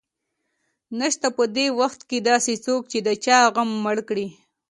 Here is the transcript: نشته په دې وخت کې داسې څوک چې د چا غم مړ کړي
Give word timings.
نشته 0.99 1.27
په 1.37 1.43
دې 1.55 1.67
وخت 1.79 2.01
کې 2.09 2.17
داسې 2.29 2.53
څوک 2.65 2.81
چې 2.91 2.99
د 3.07 3.09
چا 3.25 3.37
غم 3.55 3.69
مړ 3.83 3.97
کړي 4.09 4.27